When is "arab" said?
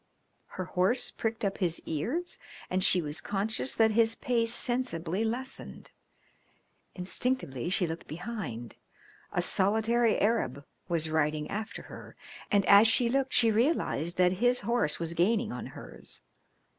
10.17-10.65